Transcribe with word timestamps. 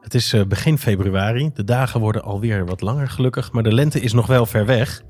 Het 0.00 0.14
is 0.14 0.32
eh, 0.32 0.44
begin 0.44 0.78
februari. 0.78 1.50
De 1.54 1.64
dagen 1.64 2.00
worden 2.00 2.22
alweer 2.22 2.66
wat 2.66 2.80
langer 2.80 3.08
gelukkig, 3.08 3.52
maar 3.52 3.62
de 3.62 3.74
lente 3.74 4.00
is 4.00 4.12
nog 4.12 4.26
wel 4.26 4.46
ver 4.46 4.66
weg. 4.66 5.02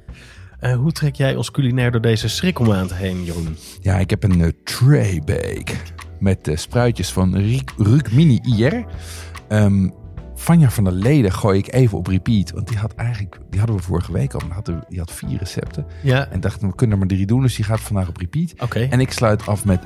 Uh, 0.60 0.74
hoe 0.74 0.92
trek 0.92 1.14
jij 1.14 1.36
ons 1.36 1.50
culinair 1.50 1.90
door 1.90 2.00
deze 2.00 2.28
schrikkelmaand 2.28 2.94
heen, 2.94 3.24
Jeroen? 3.24 3.56
Ja, 3.80 3.98
ik 3.98 4.10
heb 4.10 4.22
een 4.22 4.38
uh, 4.38 4.48
tray 4.64 5.22
bake 5.24 5.72
met 6.18 6.48
uh, 6.48 6.56
spruitjes 6.56 7.12
van 7.12 7.36
Ruuk 7.76 8.12
Mini 8.12 8.40
IR. 8.42 8.84
Um, 9.48 9.94
Vanja 10.34 10.70
van 10.70 10.84
der 10.84 10.92
Leden 10.92 11.32
gooi 11.32 11.58
ik 11.58 11.72
even 11.72 11.98
op 11.98 12.06
repeat. 12.06 12.50
Want 12.50 12.68
die 12.68 12.78
had 12.78 12.94
eigenlijk, 12.94 13.38
die 13.50 13.58
hadden 13.58 13.76
we 13.76 13.82
vorige 13.82 14.12
week 14.12 14.34
al. 14.34 14.40
Die 14.88 14.98
had 14.98 15.12
vier 15.12 15.38
recepten. 15.38 15.86
Ja. 16.02 16.28
En 16.28 16.40
dachten 16.40 16.68
we 16.68 16.74
kunnen 16.74 16.96
er 16.96 17.06
maar 17.06 17.16
drie 17.16 17.26
doen. 17.26 17.42
Dus 17.42 17.56
die 17.56 17.64
gaat 17.64 17.80
vandaag 17.80 18.08
op 18.08 18.16
repeat. 18.16 18.54
Oké. 18.58 18.86
En 18.90 19.00
ik 19.00 19.12
sluit 19.12 19.46
af 19.46 19.64
met 19.64 19.82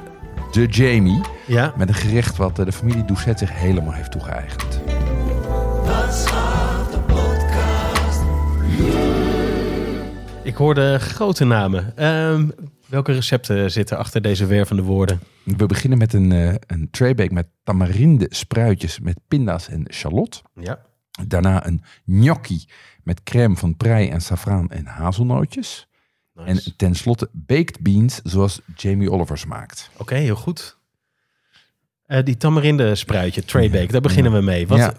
de 0.53 0.67
Jamie. 0.67 1.21
Ja. 1.47 1.75
Met 1.77 1.89
een 1.89 1.95
gerecht 1.95 2.37
wat 2.37 2.57
de 2.57 2.73
familie 2.73 3.05
Doucet 3.05 3.39
zich 3.39 3.53
helemaal 3.53 3.93
heeft 3.93 4.11
toegeëigend. 4.11 4.94
Ik 10.43 10.55
hoorde 10.55 10.99
grote 10.99 11.45
namen. 11.45 12.05
Um, 12.05 12.53
welke 12.87 13.13
recepten 13.13 13.71
zitten 13.71 13.99
achter 13.99 14.23
deze 14.23 14.47
wervende 14.47 14.83
woorden? 14.83 15.21
We 15.45 15.67
beginnen 15.67 15.99
met 15.99 16.13
een, 16.13 16.31
uh, 16.31 16.55
een 16.67 16.89
traybake 16.91 17.35
met 17.35 17.47
tamarinde 17.63 18.27
spruitjes 18.29 19.01
met 19.01 19.21
pinda's 19.29 19.69
en 19.69 19.87
shallot. 19.93 20.43
Ja. 20.55 20.79
Daarna 21.27 21.67
een 21.67 21.83
gnocchi 22.07 22.65
met 23.03 23.23
crème 23.23 23.57
van 23.57 23.77
prei 23.77 24.09
en 24.09 24.21
saffraan 24.21 24.71
en 24.71 24.87
hazelnootjes. 24.87 25.89
Nice. 26.35 26.49
En 26.49 26.77
tenslotte 26.77 27.31
baked 27.33 27.81
beans 27.81 28.21
zoals 28.23 28.61
Jamie 28.77 29.11
Olivers 29.11 29.45
maakt. 29.47 29.91
Oké, 29.93 30.03
okay, 30.03 30.21
heel 30.21 30.37
goed. 30.37 30.79
Uh, 32.07 32.23
die 32.23 32.37
tamarinde 32.37 32.95
spruitje, 32.95 33.45
traybake, 33.45 33.93
daar 33.93 34.01
beginnen 34.01 34.33
we 34.33 34.41
mee. 34.41 34.67
Wat, 34.67 34.79
Ja. 34.79 34.95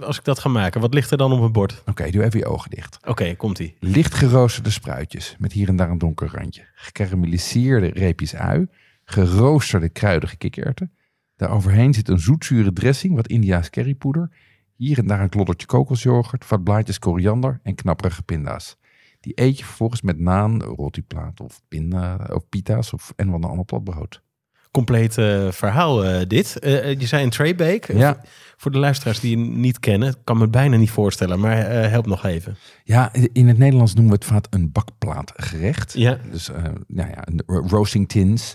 Als 0.00 0.18
ik 0.18 0.24
dat 0.24 0.38
ga 0.38 0.48
maken, 0.48 0.80
wat 0.80 0.94
ligt 0.94 1.10
er 1.10 1.16
dan 1.18 1.32
op 1.32 1.42
het 1.42 1.52
bord? 1.52 1.80
Oké, 1.80 1.90
Oké, 1.90 2.10
doe 2.10 2.24
even 2.24 2.38
je 2.38 2.46
ogen 2.46 2.70
dicht. 2.70 2.98
komt-ie. 3.36 3.76
Licht 3.80 4.14
geroosterde 4.14 4.70
spruitjes 4.70 5.36
met 5.38 5.52
hier 5.52 5.68
en 5.68 5.76
daar 5.76 5.90
een 5.90 5.98
donker 5.98 6.30
randje. 6.32 6.62
Gekarameliseerde 6.74 7.86
reepjes 7.86 8.34
ui. 8.34 8.66
Geroosterde 9.04 9.88
kruidige 9.88 10.36
kikkererwten. 10.36 10.92
Daaroverheen 11.36 11.94
zit 11.94 12.08
een 12.08 12.18
zoetzure 12.18 12.72
dressing, 12.72 13.14
wat 13.14 13.28
Indiaas 13.28 13.70
currypoeder. 13.70 14.30
Hier 14.76 14.98
en 14.98 15.06
daar 15.06 15.20
een 15.20 15.28
kloddertje 15.28 15.66
kokosyoghurt, 15.66 16.48
wat 16.48 16.64
blaadjes 16.64 16.98
koriander 16.98 17.60
en 17.62 17.74
knapperige 17.74 18.22
pinda's. 18.22 18.76
Die 19.20 19.32
eet 19.34 19.58
je 19.58 19.64
vervolgens 19.64 20.02
met 20.02 20.18
naan, 20.18 20.62
rotiplaat 20.62 21.40
of 21.40 21.62
pinda 21.68 22.28
of 22.32 22.48
pita's 22.48 22.92
of 22.92 23.12
en 23.16 23.30
wat 23.30 23.44
een 23.44 23.50
ander 23.50 23.64
platbrood. 23.64 24.22
Compleet 24.70 25.16
uh, 25.16 25.50
verhaal 25.50 26.04
uh, 26.04 26.20
dit. 26.26 26.56
Uh, 26.60 26.98
je 26.98 27.06
zei 27.06 27.24
een 27.24 27.30
traybake. 27.30 27.96
Ja. 27.96 28.20
Voor 28.56 28.70
de 28.70 28.78
luisteraars 28.78 29.20
die 29.20 29.30
je 29.30 29.36
niet 29.36 29.78
kennen, 29.78 30.14
kan 30.24 30.36
me 30.36 30.42
het 30.42 30.50
bijna 30.50 30.76
niet 30.76 30.90
voorstellen, 30.90 31.40
maar 31.40 31.56
help 31.70 32.06
nog 32.06 32.24
even. 32.24 32.56
Ja, 32.84 33.12
in 33.32 33.48
het 33.48 33.58
Nederlands 33.58 33.94
noemen 33.94 34.12
we 34.12 34.18
het 34.18 34.28
vaak 34.32 34.46
een 34.50 34.72
bakplaatgerecht. 34.72 35.92
Ja. 35.92 36.18
Dus 36.30 36.50
nou 36.86 37.10
ja, 37.10 37.24
roasting 37.46 38.08
tins. 38.08 38.54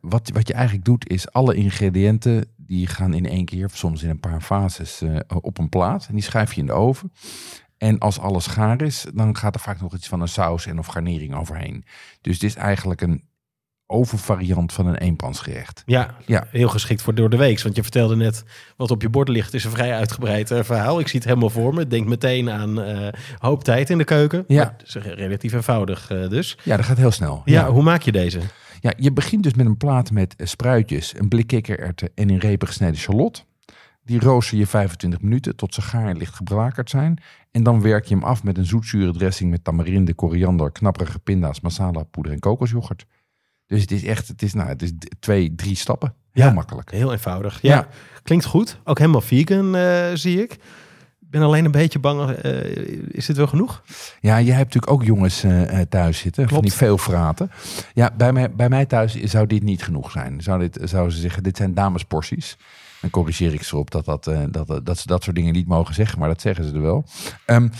wat, 0.00 0.30
wat 0.32 0.48
je 0.48 0.54
eigenlijk 0.54 0.84
doet 0.84 1.08
is 1.08 1.32
alle 1.32 1.54
ingrediënten 1.54 2.46
die 2.56 2.86
gaan 2.86 3.14
in 3.14 3.26
één 3.26 3.44
keer, 3.44 3.70
soms 3.72 4.02
in 4.02 4.10
een 4.10 4.20
paar 4.20 4.40
fases, 4.40 5.02
op 5.40 5.58
een 5.58 5.68
plaat. 5.68 6.06
En 6.08 6.14
die 6.14 6.24
schuif 6.24 6.52
je 6.52 6.60
in 6.60 6.66
de 6.66 6.72
oven. 6.72 7.12
En 7.76 7.98
als 7.98 8.18
alles 8.18 8.46
gaar 8.46 8.82
is, 8.82 9.06
dan 9.14 9.36
gaat 9.36 9.54
er 9.54 9.60
vaak 9.60 9.80
nog 9.80 9.94
iets 9.94 10.08
van 10.08 10.20
een 10.20 10.28
saus 10.28 10.66
en 10.66 10.78
of 10.78 10.86
garnering 10.86 11.34
overheen. 11.34 11.84
Dus 12.20 12.38
dit 12.38 12.50
is 12.50 12.56
eigenlijk 12.56 13.00
een 13.00 13.22
overvariant 13.90 14.72
van 14.72 14.86
een 14.86 14.96
eenpansgerecht. 14.96 15.82
Ja, 15.86 16.14
Ja. 16.26 16.46
heel 16.50 16.68
geschikt 16.68 17.02
voor 17.02 17.14
door 17.14 17.30
de 17.30 17.36
week. 17.36 17.62
Want 17.62 17.76
je 17.76 17.82
vertelde 17.82 18.16
net 18.16 18.44
wat 18.76 18.90
op 18.90 19.02
je 19.02 19.08
bord 19.08 19.28
ligt. 19.28 19.54
is 19.54 19.64
een 19.64 19.70
vrij 19.70 19.92
uitgebreid 19.92 20.50
uh, 20.50 20.62
verhaal. 20.62 21.00
Ik 21.00 21.08
zie 21.08 21.18
het 21.18 21.28
helemaal 21.28 21.50
voor 21.50 21.74
me. 21.74 21.86
Denk 21.86 22.06
meteen 22.06 22.50
aan 22.50 22.80
uh, 22.80 23.08
hoop 23.38 23.64
tijd 23.64 23.90
in 23.90 23.98
de 23.98 24.04
keuken. 24.04 24.44
Ja. 24.46 24.64
Maar 24.64 24.74
het 24.78 24.86
is 24.88 24.94
relatief 25.14 25.52
eenvoudig 25.52 26.10
uh, 26.10 26.28
dus. 26.28 26.58
Ja, 26.64 26.76
dat 26.76 26.84
gaat 26.84 26.96
heel 26.96 27.10
snel. 27.10 27.42
Ja, 27.44 27.70
hoe 27.70 27.82
maak 27.82 28.02
je 28.02 28.12
deze? 28.12 28.40
Ja, 28.80 28.92
je 28.96 29.12
begint 29.12 29.42
dus 29.42 29.54
met 29.54 29.66
een 29.66 29.76
plaat 29.76 30.10
met 30.10 30.34
spruitjes, 30.38 31.14
een 31.18 31.28
blik 31.28 31.46
kikkererwten 31.46 32.10
en 32.14 32.30
in 32.30 32.38
repen 32.38 32.68
gesneden 32.68 32.96
shallot. 32.96 33.46
Die 34.04 34.20
rooster 34.20 34.58
je 34.58 34.66
25 34.66 35.20
minuten 35.20 35.56
tot 35.56 35.74
ze 35.74 35.82
gaar 35.82 36.08
en 36.08 36.16
licht 36.16 36.34
geblakerd 36.34 36.90
zijn. 36.90 37.22
En 37.50 37.62
dan 37.62 37.82
werk 37.82 38.04
je 38.04 38.14
hem 38.14 38.24
af 38.24 38.42
met 38.42 38.58
een 38.58 38.64
zoetzure 38.66 39.12
dressing 39.12 39.50
met 39.50 39.64
tamarinde, 39.64 40.14
koriander, 40.14 40.72
knapperige 40.72 41.18
pinda's, 41.18 41.60
masala, 41.60 42.02
poeder 42.02 42.32
en 42.32 42.38
kokosyoghurt. 42.38 43.06
Dus 43.68 43.80
het 43.80 43.90
is 43.90 44.04
echt, 44.04 44.28
het 44.28 44.42
is, 44.42 44.54
nou, 44.54 44.68
het 44.68 44.82
is 44.82 44.90
twee, 45.20 45.54
drie 45.54 45.76
stappen. 45.76 46.14
Heel 46.32 46.44
Ja. 46.44 46.52
makkelijk. 46.52 46.90
Heel 46.90 47.12
eenvoudig. 47.12 47.58
Ja, 47.62 47.74
Ja. 47.74 47.88
klinkt 48.22 48.44
goed. 48.44 48.78
Ook 48.84 48.98
helemaal 48.98 49.20
vegan, 49.20 49.76
uh, 49.76 50.06
zie 50.14 50.42
ik. 50.42 50.56
Ben 51.18 51.42
alleen 51.42 51.64
een 51.64 51.70
beetje 51.70 51.98
bang. 51.98 52.44
Uh, 52.44 52.64
is 53.08 53.26
dit 53.26 53.36
wel 53.36 53.46
genoeg? 53.46 53.82
Ja, 54.20 54.40
jij 54.40 54.54
hebt 54.56 54.74
natuurlijk 54.74 54.92
ook 54.92 55.04
jongens 55.04 55.44
uh, 55.44 55.80
thuis 55.88 56.18
zitten, 56.18 56.46
Klopt. 56.46 56.52
van 56.52 56.62
die 56.62 56.72
veel 56.72 56.98
fraten. 56.98 57.50
Ja, 57.94 58.10
bij 58.16 58.32
mij, 58.32 58.50
bij 58.50 58.68
mij 58.68 58.86
thuis 58.86 59.14
zou 59.22 59.46
dit 59.46 59.62
niet 59.62 59.82
genoeg 59.82 60.10
zijn. 60.10 60.40
Zou 60.42 60.58
dit, 60.60 60.78
zouden 60.84 61.12
ze 61.14 61.20
zeggen, 61.20 61.42
dit 61.42 61.56
zijn 61.56 61.74
damesporties. 61.74 62.56
Dan 63.00 63.10
corrigeer 63.10 63.54
ik 63.54 63.62
ze 63.62 63.76
op 63.76 63.90
dat, 63.90 64.04
dat, 64.04 64.24
dat, 64.50 64.80
dat 64.86 64.98
ze 64.98 65.06
dat 65.06 65.22
soort 65.22 65.36
dingen 65.36 65.52
niet 65.52 65.66
mogen 65.68 65.94
zeggen, 65.94 66.18
maar 66.18 66.28
dat 66.28 66.40
zeggen 66.40 66.64
ze 66.64 66.72
er 66.74 66.82
wel. 66.82 67.04
Um, 67.46 67.70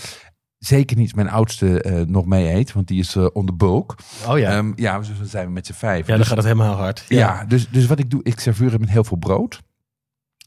zeker 0.59 0.97
niet 0.97 1.15
mijn 1.15 1.29
oudste 1.29 1.83
uh, 1.85 2.01
nog 2.01 2.25
mee 2.25 2.53
eet, 2.53 2.73
want 2.73 2.87
die 2.87 2.99
is 2.99 3.15
uh, 3.15 3.27
on 3.33 3.45
the 3.45 3.53
bulk. 3.53 3.95
Oh 4.27 4.39
ja. 4.39 4.57
Um, 4.57 4.73
ja, 4.75 4.99
dus 4.99 5.17
dan 5.17 5.27
zijn 5.27 5.45
we 5.45 5.51
met 5.51 5.65
z'n 5.65 5.73
vijf. 5.73 6.01
Ja, 6.01 6.07
dan 6.07 6.17
dus, 6.17 6.27
gaat 6.27 6.37
het 6.37 6.45
helemaal 6.45 6.75
hard. 6.75 7.05
ja, 7.07 7.17
ja 7.17 7.45
dus, 7.45 7.69
dus 7.69 7.85
wat 7.85 7.99
ik 7.99 8.09
doe, 8.09 8.23
ik 8.23 8.39
serveer 8.39 8.71
het 8.71 8.79
met 8.79 8.89
heel 8.89 9.03
veel 9.03 9.17
brood. 9.17 9.61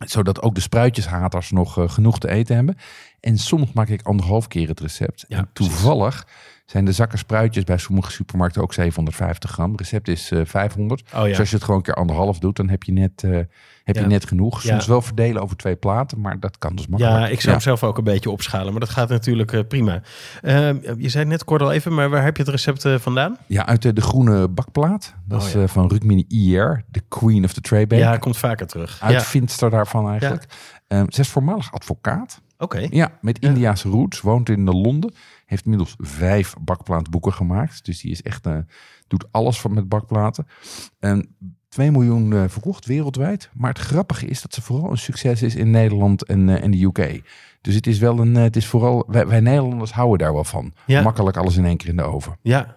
Zodat 0.07 0.43
ook 0.43 0.55
de 0.55 0.61
spruitjeshaters 0.61 1.51
nog 1.51 1.79
uh, 1.79 1.89
genoeg 1.89 2.19
te 2.19 2.29
eten 2.29 2.55
hebben. 2.55 2.77
En 3.21 3.39
soms 3.39 3.73
maak 3.73 3.89
ik 3.89 4.03
anderhalf 4.03 4.49
keer 4.49 4.69
het 4.69 4.81
recept. 4.81 5.25
Ja, 5.29 5.39
en 5.39 5.51
toevallig 5.53 6.27
zijn 6.73 6.85
de 6.85 6.93
zakken 6.93 7.19
spruitjes 7.19 7.65
bij 7.65 7.79
sommige 7.79 8.11
supermarkten 8.11 8.63
ook 8.63 8.73
750 8.73 9.51
gram. 9.51 9.77
Recept 9.77 10.09
is 10.09 10.31
uh, 10.31 10.41
500. 10.45 11.03
Oh, 11.03 11.09
ja. 11.21 11.25
Dus 11.25 11.39
als 11.39 11.49
je 11.49 11.55
het 11.55 11.65
gewoon 11.65 11.77
een 11.79 11.87
keer 11.87 11.95
anderhalf 11.95 12.39
doet, 12.39 12.57
dan 12.57 12.69
heb 12.69 12.83
je 12.83 12.93
net, 12.93 13.23
uh, 13.23 13.37
heb 13.85 13.97
Ja. 13.97 14.01
je 14.01 14.07
net 14.07 14.27
genoeg. 14.27 14.63
Soms 14.63 14.85
Ja. 14.85 14.91
wel 14.91 15.03
verdelen 15.03 15.43
over 15.43 15.57
twee 15.57 15.77
platen, 15.77 16.21
maar 16.21 16.41
dat 16.41 16.59
kan 16.59 16.77
dus 16.77 16.87
makkelijk. 16.87 17.19
Ja, 17.19 17.27
ik 17.29 17.41
zou 17.41 17.53
hem 17.53 17.63
zelf 17.63 17.85
ook 17.85 17.99
een 17.99 18.05
beetje 18.05 18.31
opschalen, 18.31 18.71
maar 18.71 18.81
dat 18.81 18.91
gaat 18.91 19.09
natuurlijk 19.09 19.53
uh, 19.53 19.61
prima. 19.69 20.01
Uh, 20.43 20.71
je 20.97 21.09
zei 21.09 21.25
net 21.25 21.45
kort 21.45 21.63
al 21.63 21.73
even, 21.73 21.95
maar 21.95 22.11
waar 22.11 22.25
heb 22.25 22.37
je 22.37 22.43
het 22.43 22.51
recept 22.53 22.87
vandaan? 23.03 23.37
Ja, 23.47 23.67
uit 23.67 23.83
de, 23.97 24.01
groene 24.01 24.49
bakplaat. 24.49 25.15
Dat 25.25 25.41
Oh, 25.41 25.47
is 25.47 25.53
ja. 25.53 25.67
van 25.67 25.89
Rukmini 25.89 26.25
IR, 26.29 26.85
de 26.91 27.03
queen 27.09 27.45
of 27.45 27.53
the 27.53 27.61
tray 27.61 27.87
bake. 27.87 28.03
Ja, 28.03 28.17
komt 28.17 28.37
vaker 28.37 28.67
terug. 28.67 29.01
Ja, 29.01 29.07
Uitvindster 29.07 29.71
daarvan 29.71 30.09
eigenlijk. 30.11 30.45
Um, 30.89 31.07
ze 31.13 31.21
is 31.21 31.29
voormalig 31.29 31.73
advocaat. 31.73 32.41
Oké. 32.63 32.87
Ja, 32.91 33.19
met 33.21 33.39
Ja. 33.41 33.49
Indiaanse 33.49 33.89
roots, 33.89 34.21
woont 34.21 34.49
in 34.49 34.65
Londen. 34.65 35.15
Heeft 35.47 35.65
inmiddels 35.65 35.95
vijf 35.99 36.55
bakplaatboeken 36.61 37.33
gemaakt. 37.33 37.85
Dus 37.85 38.01
die 38.01 38.11
is 38.11 38.23
echt, 38.23 38.47
eh, 38.47 38.57
doet 39.09 39.27
alles 39.31 39.61
van 39.61 39.75
met 39.75 39.89
bakplaten. 39.89 40.47
En 40.99 41.37
2 41.69 41.91
miljoen 41.91 42.33
eh, 42.33 42.45
verkocht 42.47 42.87
wereldwijd. 42.87 43.51
Maar 43.53 43.71
het 43.71 43.79
grappige 43.79 44.27
is 44.27 44.43
dat 44.43 44.55
ze 44.55 44.63
vooral 44.63 44.91
een 44.91 44.99
succes 44.99 45.43
is 45.43 45.55
in 45.55 45.71
Nederland 45.71 46.25
en, 46.25 46.49
eh, 46.49 46.63
en 46.63 46.71
de 46.71 46.83
UK. 46.83 47.23
Dus 47.61 47.75
het 47.75 47.87
is 47.87 47.99
wel 47.99 48.19
een, 48.19 48.35
het 48.35 48.57
is 48.57 48.67
vooral, 48.67 49.05
wij, 49.07 49.27
wij 49.27 49.41
Nederlanders 49.41 49.93
houden 49.93 50.19
daar 50.19 50.33
wel 50.33 50.45
van. 50.45 50.73
Ja. 50.87 51.03
Makkelijk 51.03 51.37
alles 51.37 51.57
in 51.57 51.65
één 51.65 51.77
keer 51.77 51.89
in 51.89 51.97
de 51.97 52.03
oven. 52.03 52.39
Ja. 52.43 52.77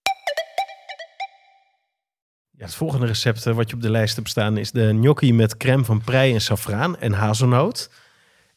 Ja, 2.61 2.67
het 2.67 2.75
volgende 2.75 3.05
recept 3.05 3.45
eh, 3.45 3.53
wat 3.55 3.69
je 3.69 3.75
op 3.75 3.81
de 3.81 3.89
lijst 3.89 4.15
hebt 4.15 4.29
staan 4.29 4.57
is 4.57 4.71
de 4.71 4.89
gnocchi 4.89 5.33
met 5.33 5.57
crème 5.57 5.83
van 5.83 6.01
prei 6.01 6.33
en 6.33 6.41
saffraan 6.41 6.97
en 6.97 7.13
hazelnoot. 7.13 7.91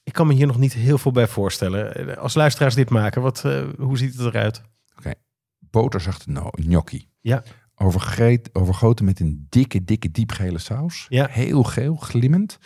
Ik 0.03 0.12
kan 0.12 0.27
me 0.27 0.33
hier 0.35 0.47
nog 0.47 0.59
niet 0.59 0.73
heel 0.73 0.99
veel 0.99 1.12
bij 1.12 1.27
voorstellen. 1.27 1.95
Eh, 2.09 2.17
Als 2.17 2.35
luisteraars 2.35 2.75
dit 2.75 2.91
maken, 2.91 3.23
wat, 3.23 3.43
uh, 3.47 3.62
hoe 3.79 3.99
ziet 3.99 4.17
het 4.17 4.27
eruit? 4.27 4.62
Boterzachte 5.59 6.31
no 6.31 6.49
gnocchi. 6.51 7.09
Ja. 7.21 7.43
Overgoten 8.53 9.05
met 9.05 9.21
een 9.21 9.47
dikke, 9.49 9.85
dikke, 9.85 10.11
diepgele 10.11 10.59
saus. 10.59 11.06
Ja. 11.09 11.27
Heel 11.31 11.62
geel, 11.62 11.95
glimmend. 11.97 12.59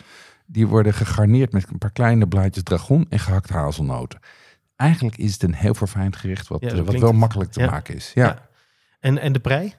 Die 0.45 0.67
worden 0.67 0.93
gegarneerd 0.93 1.51
met 1.51 1.69
een 1.69 1.77
paar 1.77 1.91
kleine 1.91 2.27
blaadjes 2.27 2.63
dragon 2.63 3.05
en 3.09 3.19
gehakte 3.19 3.53
hazelnoten. 3.53 4.19
Eigenlijk 4.75 5.17
is 5.17 5.33
het 5.33 5.43
een 5.43 5.53
heel 5.55 5.73
verfijnd 5.73 6.15
gerecht 6.15 6.47
wat, 6.47 6.61
Ja, 6.61 6.73
uh, 6.73 6.81
wat 6.81 6.93
wel 6.99 7.09
het. 7.09 7.17
makkelijk 7.19 7.51
te 7.51 7.59
Ja. 7.59 7.69
maken 7.69 7.95
is. 7.95 8.11
Ja. 8.13 8.25
Ja. 8.25 8.49
En, 8.99 9.17
en 9.17 9.33
de 9.33 9.39
prei? 9.39 9.73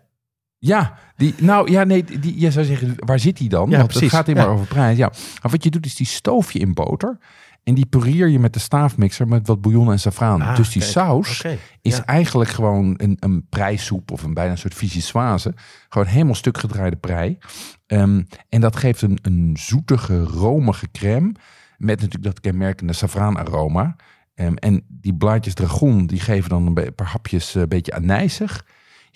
Ja, 0.62 0.94
die, 1.16 1.34
nou 1.38 1.70
ja, 1.70 1.84
nee, 1.84 2.04
die, 2.04 2.40
je 2.40 2.50
zou 2.50 2.64
zeggen, 2.64 2.94
waar 2.96 3.18
zit 3.18 3.36
die 3.36 3.48
dan? 3.48 3.70
Ja, 3.70 3.76
Want 3.76 3.88
precies. 3.88 4.12
het 4.12 4.16
gaat 4.16 4.28
immer 4.28 4.48
over 4.48 4.66
prijs. 4.66 4.96
Ja. 4.96 5.12
Maar 5.42 5.50
wat 5.50 5.64
je 5.64 5.70
doet, 5.70 5.86
is 5.86 5.94
die 5.94 6.06
stoof 6.06 6.52
je 6.52 6.58
in 6.58 6.74
boter. 6.74 7.18
En 7.64 7.74
die 7.74 7.86
pureer 7.86 8.28
je 8.28 8.38
met 8.38 8.52
de 8.52 8.58
staafmixer 8.58 9.28
met 9.28 9.46
wat 9.46 9.60
bouillon 9.60 9.90
en 9.90 10.00
saffraan. 10.00 10.42
Ah, 10.42 10.56
dus 10.56 10.70
die 10.70 10.82
kijk. 10.82 10.92
saus 10.92 11.44
is 11.82 11.96
ja. 11.96 12.04
eigenlijk 12.04 12.50
gewoon 12.50 12.94
een, 12.96 13.16
een 13.20 13.46
prijssoep 13.48 14.10
of 14.10 14.22
een 14.22 14.34
bijna 14.34 14.50
een 14.50 14.58
soort 14.58 14.74
vichyssoise. 14.74 15.54
Gewoon 15.88 16.06
helemaal 16.06 16.34
stuk 16.34 16.58
gedraaide 16.58 16.96
prei. 16.96 17.38
Ehm, 17.86 18.22
en 18.48 18.60
dat 18.60 18.76
geeft 18.76 19.02
een, 19.02 19.18
een 19.22 19.56
zoetige, 19.58 20.22
romige 20.22 20.90
crème. 20.92 21.32
Met 21.76 22.00
natuurlijk 22.00 22.24
dat 22.24 22.40
kenmerkende 22.40 22.92
saffraanaroma. 22.92 23.96
Ehm, 24.34 24.54
en 24.54 24.84
die 24.88 25.14
blaadjes 25.14 25.54
dragon, 25.54 26.06
die 26.06 26.20
geven 26.20 26.50
dan 26.50 26.66
een 26.66 26.94
paar 26.94 27.06
hapjes 27.06 27.54
eh, 27.54 27.62
een 27.62 27.68
beetje 27.68 27.94
anijzig. 27.94 28.64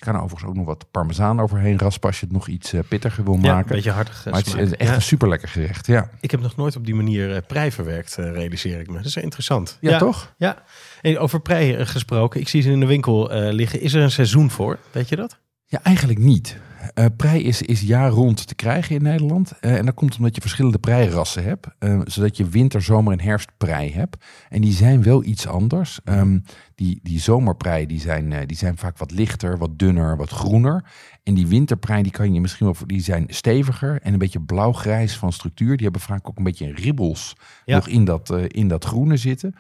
Kan 0.04 0.14
er 0.14 0.20
overigens 0.22 0.50
ook 0.50 0.56
nog 0.56 0.66
wat 0.66 0.86
parmezaan 0.90 1.40
overheen 1.40 1.78
raspen 1.78 2.08
als 2.08 2.20
je 2.20 2.24
het 2.26 2.34
nog 2.34 2.48
iets 2.48 2.72
eh, 2.72 2.80
pittiger 2.88 3.24
wil 3.24 3.32
Ja, 3.32 3.38
een 3.40 3.46
maken. 3.46 3.74
beetje 3.74 3.90
hartig 3.90 4.26
eh, 4.26 4.32
maar 4.32 4.40
het 4.44 4.54
is 4.56 4.76
echt 4.76 4.88
Ja. 4.88 4.94
een 4.94 5.02
super 5.02 5.28
lekker 5.28 5.48
gerecht. 5.48 5.86
Ja, 5.86 6.10
Ik 6.20 6.30
heb 6.30 6.40
nog 6.40 6.56
nooit 6.56 6.76
op 6.76 6.84
die 6.84 6.94
manier 6.94 7.34
eh, 7.34 7.42
prei 7.46 7.72
verwerkt, 7.72 8.14
realiseer 8.14 8.80
ik 8.80 8.88
me. 8.90 8.96
Dat 8.96 9.04
is 9.04 9.16
interessant. 9.16 9.78
ja, 9.80 9.98
toch? 9.98 10.34
Ja, 10.38 10.62
en 11.02 11.18
over 11.18 11.40
prei 11.40 11.86
gesproken. 11.86 12.40
Ik 12.40 12.48
zie 12.48 12.62
ze 12.62 12.70
in 12.70 12.80
de 12.80 12.86
winkel 12.86 13.28
liggen. 13.32 13.80
Is 13.80 13.92
er 13.94 14.02
een 14.02 14.10
seizoen 14.10 14.50
voor? 14.50 14.78
Weet 14.92 15.08
je 15.08 15.16
dat? 15.16 15.38
Ja, 15.66 15.80
eigenlijk 15.82 16.18
niet. 16.18 16.56
Eh 16.94 17.04
prei 17.16 17.42
is, 17.42 17.62
is 17.62 17.80
jaar 17.80 18.10
rond 18.10 18.46
te 18.46 18.54
krijgen 18.54 18.94
in 18.96 19.02
Nederland. 19.02 19.52
Eh, 19.60 19.76
en 19.76 19.84
dat 19.84 19.94
komt 19.94 20.16
omdat 20.16 20.34
je 20.34 20.40
verschillende 20.40 20.78
preirassen 20.78 21.44
hebt. 21.44 21.66
eh, 21.78 22.00
zodat 22.04 22.36
je 22.36 22.48
winter, 22.48 22.82
zomer 22.82 23.12
en 23.12 23.20
herfstprei 23.20 23.92
hebt. 23.92 24.24
En 24.48 24.60
die 24.60 24.72
zijn 24.72 25.02
wel 25.02 25.24
iets 25.24 25.46
anders. 25.46 26.00
Ehm, 26.04 26.38
die, 26.74 27.00
die 27.02 27.20
zomerprei 27.20 27.86
die 27.86 28.00
zijn, 28.00 28.46
die 28.46 28.56
zijn 28.56 28.76
vaak 28.76 28.98
wat 28.98 29.10
lichter, 29.10 29.58
wat 29.58 29.78
dunner, 29.78 30.16
wat 30.16 30.30
groener. 30.30 30.84
En 31.22 31.34
die 31.34 31.46
winterprei 31.46 32.02
die 32.02 32.12
kan 32.12 32.34
je 32.34 32.40
misschien 32.40 32.66
wel, 32.66 32.76
die 32.86 33.02
zijn 33.02 33.24
steviger 33.28 34.00
en 34.02 34.12
een 34.12 34.18
beetje 34.18 34.40
blauw-grijs 34.40 35.16
van 35.16 35.32
structuur. 35.32 35.74
Die 35.76 35.84
hebben 35.84 36.02
vaak 36.02 36.28
ook 36.28 36.38
een 36.38 36.44
beetje 36.44 36.72
ribbels 36.74 37.36
Ja. 37.64 37.74
nog 37.76 37.88
in 37.88 38.04
dat, 38.04 38.34
in 38.48 38.68
dat 38.68 38.84
groene 38.84 39.16
zitten. 39.16 39.54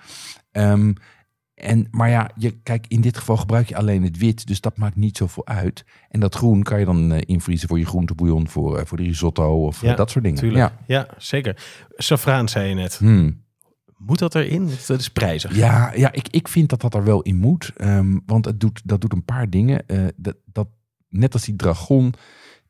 Ehm, 0.52 0.92
en, 1.54 1.86
maar 1.90 2.10
ja, 2.10 2.30
je, 2.36 2.50
kijk, 2.50 2.86
in 2.88 3.00
dit 3.00 3.16
geval 3.16 3.36
gebruik 3.36 3.68
je 3.68 3.76
alleen 3.76 4.02
het 4.02 4.18
wit, 4.18 4.46
dus 4.46 4.60
dat 4.60 4.76
maakt 4.76 4.96
niet 4.96 5.16
zoveel 5.16 5.46
uit. 5.46 5.84
En 6.08 6.20
dat 6.20 6.34
groen 6.34 6.62
kan 6.62 6.78
je 6.78 6.84
dan 6.84 7.12
eh, 7.12 7.20
invriezen 7.26 7.68
voor 7.68 7.78
je 7.78 7.86
groentebouillon, 7.86 8.48
voor, 8.48 8.78
eh, 8.78 8.86
voor 8.86 8.96
de 8.96 9.02
risotto 9.02 9.66
of 9.66 9.82
eh, 9.82 9.88
Ja, 9.88 9.94
dat 9.94 10.10
soort 10.10 10.24
dingen. 10.24 10.38
Tuurlijk. 10.38 10.72
Ja. 10.86 11.06
Ja. 11.08 11.14
zeker. 11.18 11.62
Safraan 11.96 12.48
zei 12.48 12.68
je 12.68 12.74
net. 12.74 12.96
Hmm. 12.96 13.42
Moet 13.96 14.18
dat 14.18 14.34
erin? 14.34 14.70
Dat 14.86 15.00
is 15.00 15.08
prijzig. 15.08 15.56
Ja, 15.56 15.92
ja 15.94 16.12
ik, 16.12 16.28
ik 16.28 16.48
vind 16.48 16.68
dat 16.68 16.80
dat 16.80 16.94
er 16.94 17.04
wel 17.04 17.22
in 17.22 17.36
moet. 17.36 17.72
ehm, 17.76 18.18
want 18.26 18.44
het 18.44 18.60
doet, 18.60 18.80
dat 18.84 19.00
doet 19.00 19.12
een 19.12 19.24
paar 19.24 19.50
dingen. 19.50 19.84
Dat, 20.16 20.36
dat, 20.44 20.68
net 21.08 21.32
als 21.32 21.44
die 21.44 21.56
dragon 21.56 22.14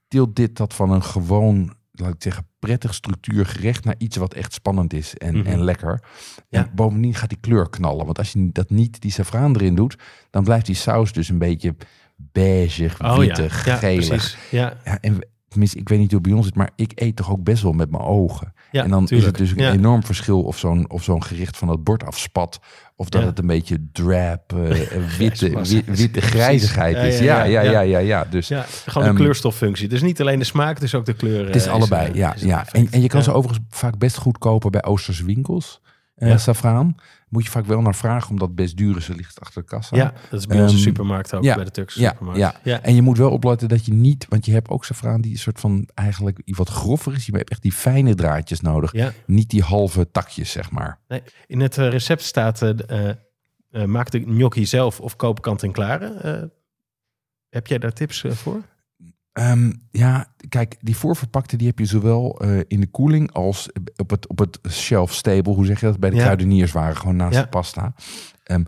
tilt 0.09 0.37
dit 0.37 0.57
dat 0.57 0.75
van 0.75 0.91
een 0.91 1.03
gewoon, 1.03 1.75
laat 1.97 2.15
ik 2.15 2.23
zeggen, 2.23 2.47
prettig 2.59 2.95
structuurgerecht 2.95 3.85
naar 3.85 3.95
iets 3.99 4.17
wat 4.17 4.35
echt 4.35 4.53
spannend 4.53 4.93
is 4.93 5.15
en, 5.17 5.37
Mhm. 5.37 5.47
en 5.47 5.63
lekker. 5.63 6.03
Ja. 6.49 6.65
En 6.65 6.71
bovendien 6.75 7.15
gaat 7.15 7.29
die 7.29 7.39
kleur 7.41 7.71
knallen. 7.71 8.05
Want 8.05 8.19
als 8.19 8.33
je 8.33 8.49
dat 8.53 8.71
niet, 8.71 9.01
die 9.01 9.11
saffraan 9.11 9.55
erin 9.55 9.75
doet, 9.75 9.97
dan 10.31 10.45
blijft 10.45 10.67
die 10.67 10.75
saus 10.75 11.13
dus 11.13 11.29
een 11.29 11.39
beetje 11.39 11.77
beige, 12.17 12.91
Oh 12.99 13.17
wittig, 13.19 13.65
ja, 13.65 13.77
gelig. 13.77 14.07
precies. 14.07 14.37
Ja, 14.51 14.77
Ja, 14.85 15.01
en 15.01 15.19
tenminste, 15.49 15.79
ik 15.79 15.89
weet 15.89 15.99
niet 15.99 16.11
hoe 16.11 16.19
het 16.21 16.29
bij 16.29 16.37
ons 16.37 16.47
zit, 16.47 16.55
maar 16.57 16.71
ik 16.77 16.93
eet 16.95 17.17
toch 17.17 17.31
ook 17.31 17.43
best 17.43 17.63
wel 17.63 17.73
met 17.73 17.91
mijn 17.91 18.03
ogen. 18.03 18.53
Ja 18.71 18.83
en 18.85 18.91
dan 18.91 19.07
tuurlijk. 19.07 19.39
is 19.39 19.39
het 19.41 19.57
dus 19.57 19.65
een 19.65 19.71
Ja. 19.73 19.79
enorm 19.79 20.05
verschil 20.05 20.43
of 20.43 20.59
zo'n 20.59 20.91
of 20.91 21.03
zo'n 21.03 21.23
gericht 21.23 21.57
van 21.57 21.69
het 21.69 21.85
bord 21.85 22.05
afspat. 22.05 22.61
Of 22.97 23.09
dat 23.09 23.21
Ja. 23.21 23.27
het 23.27 23.39
een 23.39 23.47
beetje 23.47 23.87
drab, 23.93 24.53
eh, 24.53 24.81
witte, 25.19 25.83
witte 25.87 26.21
grijzigheid 26.21 26.97
is. 26.97 27.19
ja, 27.19 27.45
Ja, 27.45 27.61
ja, 27.61 27.81
ja, 27.81 27.99
ja. 27.99 28.25
Dus 28.31 28.49
Ja, 28.49 28.67
gewoon 28.87 29.07
Ehm, 29.09 29.17
de 29.17 29.23
kleurstoffunctie. 29.23 29.89
Dus 29.89 30.03
niet 30.03 30.21
alleen 30.21 30.39
de 30.39 30.45
smaak, 30.45 30.81
dus 30.81 30.95
ook 30.95 31.05
de 31.05 31.13
kleur. 31.15 31.47
het 31.47 31.57
is 31.57 31.67
eh, 31.67 31.73
allebei. 31.73 32.09
eh, 32.11 32.15
ja, 32.15 32.35
is 32.35 32.43
ja. 32.43 32.67
En, 32.73 32.89
en 32.91 33.01
je 33.01 33.09
kan 33.09 33.23
ze 33.23 33.33
overigens 33.33 33.67
vaak 33.71 33.99
best 33.99 34.17
goed 34.17 34.39
kopen 34.39 34.71
bij 34.71 34.85
Oosterse 34.85 35.25
winkels. 35.25 35.81
Eh 36.15 36.29
Ja. 36.29 36.37
Saffraan. 36.39 36.97
Moet 37.29 37.45
je 37.45 37.51
vaak 37.51 37.67
wel 37.67 37.81
naar 37.81 37.95
vragen, 37.95 38.31
omdat 38.31 38.55
best 38.55 38.77
duur 38.77 38.97
is. 38.97 39.05
Ze 39.05 39.15
ligt 39.15 39.41
achter 39.41 39.63
de 39.63 39.69
kassa. 39.69 39.97
Ja, 39.97 40.13
dat 40.31 40.41
is 40.41 40.47
bij 40.47 40.61
onze 40.63 40.75
Ehm, 40.75 40.83
supermarkt 40.85 41.35
ook, 41.35 41.45
ja, 41.45 41.55
bij 41.55 41.65
de 41.65 41.71
Turkse 41.71 42.01
ja, 42.01 42.11
supermarkt. 42.11 42.41
ja. 42.41 42.55
ja. 42.63 42.83
En 42.83 42.95
je 42.95 43.03
moet 43.03 43.19
wel 43.19 43.31
opletten 43.31 43.69
dat 43.69 43.87
je 43.87 43.93
niet, 43.93 44.27
want 44.29 44.47
je 44.47 44.53
hebt 44.53 44.69
ook 44.69 44.85
saffraan 44.85 45.21
die 45.21 45.33
een 45.33 45.39
soort 45.39 45.61
van 45.61 45.89
eigenlijk 45.95 46.41
wat 46.45 46.69
groffer 46.69 47.13
is. 47.15 47.27
Je 47.27 47.37
hebt 47.37 47.51
echt 47.51 47.63
die 47.63 47.73
fijne 47.73 48.15
draadjes 48.15 48.61
nodig. 48.61 48.93
Ja. 48.93 49.13
Niet 49.27 49.51
die 49.51 49.63
halve 49.63 50.11
takjes, 50.11 50.51
zeg 50.51 50.71
maar. 50.71 50.99
Nee, 51.09 51.23
in 51.47 51.61
het 51.61 51.79
eh, 51.79 51.89
recept 51.89 52.23
staat, 52.23 52.63
eh, 52.63 53.11
maak 53.85 54.11
de 54.11 54.21
gnocchi 54.21 54.67
zelf 54.67 55.01
of 55.01 55.17
koop 55.17 55.43
kant-en-klare. 55.43 56.07
Eh, 56.15 56.43
heb 57.49 57.67
jij 57.67 57.79
daar 57.79 57.93
tips 57.93 58.25
voor? 58.29 58.63
Ehm, 59.35 59.73
ja, 59.91 60.27
kijk, 60.49 60.77
die 60.81 60.97
voorverpakte 60.97 61.57
die 61.57 61.67
heb 61.67 61.79
je 61.79 61.85
zowel 61.85 62.39
eh, 62.41 62.59
in 62.69 62.81
de 62.81 62.87
koeling 62.87 63.33
als 63.33 63.69
op 63.97 64.11
het, 64.11 64.29
op 64.29 64.39
het 64.39 64.59
shelf 64.71 65.13
stable. 65.15 65.55
Hoe 65.55 65.67
zeg 65.67 65.81
je 65.81 65.87
dat? 65.87 65.99
Bij 65.99 66.11
de 66.11 66.17
Ja. 66.17 66.23
kruideniers 66.23 66.73
waren 66.73 66.97
gewoon 66.97 67.17
naast 67.17 67.35
Ja. 67.35 67.43
de 67.43 67.49
pasta. 67.49 67.95
Ehm, 68.45 68.65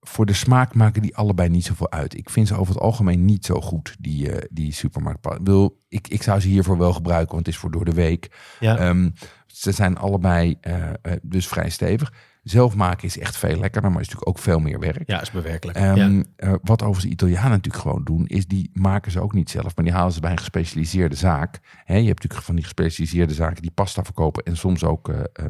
voor 0.00 0.26
de 0.26 0.32
smaak 0.32 0.74
maken 0.74 1.02
die 1.02 1.16
allebei 1.16 1.48
niet 1.48 1.64
zoveel 1.64 1.90
uit. 1.90 2.16
Ik 2.16 2.30
vind 2.30 2.48
ze 2.48 2.54
over 2.56 2.74
het 2.74 2.82
algemeen 2.82 3.24
niet 3.24 3.44
zo 3.46 3.60
goed, 3.60 3.96
die, 3.98 4.30
eh 4.32 4.46
die 4.50 4.72
supermarktpasta. 4.72 5.38
Ik, 5.38 5.44
bedoel, 5.44 5.78
ik, 5.88 6.08
ik 6.08 6.22
zou 6.22 6.40
ze 6.40 6.48
hiervoor 6.48 6.78
wel 6.78 6.92
gebruiken, 6.92 7.34
want 7.34 7.46
het 7.46 7.54
is 7.54 7.60
voor 7.60 7.70
door 7.70 7.84
de 7.84 7.92
week. 7.94 8.30
Ja, 8.60 8.76
Ehm, 8.78 9.10
ze 9.46 9.72
zijn 9.72 9.96
allebei 9.98 10.56
eh, 10.60 10.90
dus 11.22 11.48
vrij 11.48 11.70
stevig. 11.70 12.12
Zelf 12.46 12.74
maken 12.74 13.04
is 13.04 13.18
echt 13.18 13.36
veel 13.36 13.58
lekkerder, 13.58 13.90
maar 13.90 14.00
is 14.00 14.06
natuurlijk 14.08 14.36
ook 14.36 14.42
veel 14.44 14.58
meer 14.58 14.78
werk. 14.78 15.02
ja 15.06 15.20
is 15.20 15.30
bewerkelijk. 15.30 15.78
Ja. 15.78 15.94
eh, 16.36 16.52
wat 16.62 16.82
overigens 16.82 17.04
de 17.04 17.10
Italianen 17.10 17.50
natuurlijk 17.50 17.82
gewoon 17.82 18.04
doen, 18.04 18.26
is 18.26 18.46
die 18.46 18.70
maken 18.72 19.12
ze 19.12 19.20
ook 19.20 19.32
niet 19.34 19.50
zelf, 19.50 19.76
maar 19.76 19.84
die 19.84 19.94
halen 19.94 20.12
ze 20.12 20.20
bij 20.20 20.30
een 20.30 20.38
gespecialiseerde 20.38 21.14
zaak. 21.16 21.60
Hè, 21.84 21.94
je 21.94 22.06
hebt 22.06 22.14
natuurlijk 22.16 22.44
van 22.44 22.54
die 22.54 22.64
gespecialiseerde 22.64 23.34
zaken 23.34 23.62
die 23.62 23.70
pasta 23.70 24.02
verkopen 24.04 24.44
en 24.44 24.56
soms 24.56 24.84
ook 24.84 25.08
eh, 25.08 25.44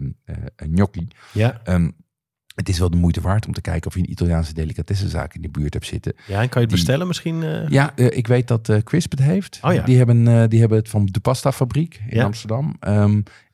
gnocchi. 0.56 1.08
ja. 1.32 1.60
Ehm, 1.64 1.90
het 2.54 2.68
is 2.68 2.78
wel 2.78 2.90
de 2.90 2.96
moeite 2.96 3.20
waard 3.20 3.46
om 3.46 3.52
te 3.52 3.60
kijken 3.60 3.86
of 3.86 3.94
je 3.94 4.00
een 4.00 4.10
Italiaanse 4.10 4.52
delicatessenzaak 4.54 5.34
in 5.34 5.42
de 5.42 5.48
buurt 5.48 5.72
hebt 5.72 5.86
zitten. 5.86 6.12
ja, 6.16 6.22
en 6.26 6.26
kan 6.34 6.40
je 6.40 6.44
het 6.46 6.60
die- 6.60 6.66
bestellen 6.68 7.06
misschien? 7.06 7.42
Ja, 7.68 7.96
ik 7.96 8.26
weet 8.26 8.48
dat 8.48 8.68
eh 8.68 8.78
Crisp 8.78 9.10
het 9.10 9.20
heeft. 9.22 9.58
Oh 9.62 9.72
ja. 9.72 9.82
die, 9.82 9.96
hebben, 9.96 10.48
die 10.50 10.60
hebben 10.60 10.78
het 10.78 10.88
van 10.88 11.06
de 11.06 11.20
Pasta 11.20 11.52
Fabriek 11.52 12.00
in 12.08 12.16
Ja. 12.16 12.24
Amsterdam. 12.24 12.76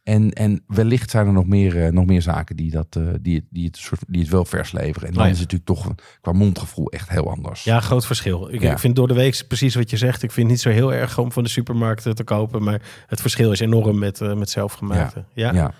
En, 0.03 0.31
en 0.33 0.63
wellicht 0.67 1.11
zijn 1.11 1.27
er 1.27 1.33
nog 1.33 1.47
meer, 1.47 1.85
eh, 1.85 1.93
nog 1.93 2.07
meer 2.07 2.23
zaken 2.23 2.57
die, 2.57 2.71
dat, 2.71 2.87
eh, 2.97 3.03
die, 3.21 3.35
het- 3.37 3.45
die, 3.51 3.67
het 3.67 3.77
soort, 3.77 4.01
die 4.09 4.21
het 4.21 4.31
wel 4.31 4.45
vers 4.45 4.73
leveren. 4.73 5.09
En 5.09 5.15
dan 5.15 5.23
Oh 5.23 5.29
ja. 5.29 5.35
is 5.35 5.41
het 5.41 5.53
natuurlijk 5.53 5.81
toch 5.81 5.95
qua 6.21 6.33
mondgevoel 6.33 6.91
echt 6.91 7.09
heel 7.09 7.31
anders. 7.31 7.65
Ja, 7.65 7.81
groot 7.81 8.07
verschil. 8.07 8.53
Ik, 8.53 8.61
Ja. 8.61 8.73
ik 8.73 8.79
vind 8.79 8.97
door 8.97 9.09
de 9.09 9.15
week 9.15 9.45
precies 9.49 9.75
wat 9.75 9.91
je 9.91 9.97
zegt. 9.97 10.23
Ik 10.23 10.33
vind 10.33 10.47
het 10.47 10.57
niet 10.57 10.61
zo 10.65 10.71
heel 10.71 10.93
erg 10.95 11.19
om 11.19 11.33
van 11.33 11.43
de 11.43 11.49
supermarkt 11.49 12.07
eh, 12.07 12.13
te 12.13 12.25
kopen. 12.25 12.63
Maar 12.63 12.83
het 13.07 13.21
verschil 13.21 13.53
is 13.53 13.61
enorm 13.61 13.99
met, 13.99 14.21
eh, 14.21 14.35
met 14.35 14.51
zelfgemaakte. 14.51 15.25
Ja. 15.35 15.53
ja. 15.53 15.73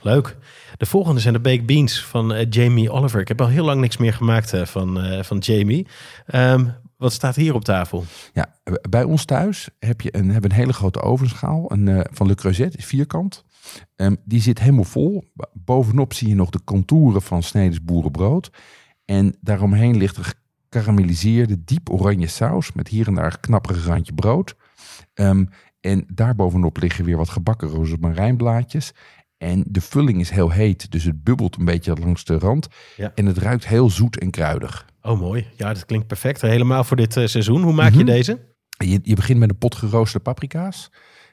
leuk. 0.00 0.36
De 0.76 0.86
volgende 0.86 1.20
zijn 1.20 1.34
de 1.34 1.40
baked 1.40 1.66
beans 1.66 2.04
van 2.04 2.46
Jamie 2.50 2.90
Oliver. 2.90 3.20
Ik 3.20 3.28
heb 3.28 3.40
al 3.40 3.48
heel 3.48 3.64
lang 3.64 3.80
niks 3.80 3.96
meer 3.96 4.12
gemaakt 4.12 4.52
van, 4.64 4.98
van 5.24 5.38
Jamie. 5.38 5.86
Ehm, 6.26 6.64
wat 6.96 7.12
staat 7.12 7.36
hier 7.36 7.54
op 7.54 7.64
tafel? 7.64 8.04
Ja, 8.32 8.54
bij 8.90 9.04
ons 9.04 9.24
thuis 9.24 9.68
heb 9.78 10.00
je 10.00 10.16
een, 10.16 10.30
hebben 10.30 10.50
een 10.50 10.56
hele 10.56 10.72
grote 10.72 11.00
ovenschaal 11.00 11.72
een, 11.72 12.06
van 12.10 12.26
Le 12.26 12.34
Creuset, 12.34 12.74
vierkant. 12.78 13.44
Ehm, 13.96 14.14
die 14.24 14.40
zit 14.40 14.58
helemaal 14.58 14.84
vol. 14.84 15.24
Bovenop 15.52 16.12
zie 16.12 16.28
je 16.28 16.34
nog 16.34 16.50
de 16.50 16.64
contouren 16.64 17.22
van 17.22 17.42
Sneders 17.42 17.82
boerenbrood. 17.84 18.50
En 19.04 19.36
daaromheen 19.40 19.96
ligt 19.96 20.16
een 20.16 20.24
gekarameliseerde, 20.68 21.64
diep 21.64 21.90
oranje 21.90 22.26
saus 22.26 22.72
met 22.72 22.88
hier 22.88 23.06
en 23.06 23.14
daar 23.14 23.32
een 23.32 23.40
knapperig 23.40 23.86
randje 23.86 24.12
brood. 24.14 24.54
Ehm, 25.14 25.44
en 25.80 26.04
daarbovenop 26.08 26.76
liggen 26.76 27.04
weer 27.04 27.16
wat 27.16 27.28
gebakken 27.28 27.68
rozemarijnblaadjes. 27.68 28.92
En 29.38 29.64
de 29.66 29.80
vulling 29.80 30.20
is 30.20 30.30
heel 30.30 30.50
heet, 30.50 30.90
dus 30.90 31.04
het 31.04 31.24
bubbelt 31.24 31.56
een 31.58 31.64
beetje 31.64 31.94
langs 31.96 32.24
de 32.24 32.38
rand. 32.38 32.68
Ja. 32.96 33.12
En 33.14 33.26
het 33.26 33.38
ruikt 33.38 33.66
heel 33.66 33.90
zoet 33.90 34.18
en 34.18 34.30
kruidig. 34.30 34.86
Oh, 35.02 35.20
mooi. 35.20 35.46
Ja, 35.56 35.72
dat 35.72 35.86
klinkt 35.86 36.06
perfect. 36.06 36.40
Helemaal 36.40 36.84
voor 36.84 36.96
dit 36.96 37.16
eh, 37.16 37.26
seizoen. 37.26 37.62
Hoe 37.62 37.72
maak 37.72 37.90
je 37.92 37.96
Mhm. 37.96 38.06
deze? 38.06 38.38
Je, 38.78 38.98
je 39.02 39.14
begint 39.14 39.38
met 39.38 39.50
een 39.50 39.58
pot 39.58 39.74
geroosterde 39.74 40.24
paprika's. 40.24 40.90